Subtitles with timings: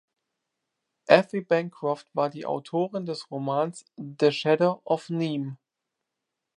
[1.09, 5.57] Effie Bancroft war die Autorin des Romans "The Shadow of Neeme".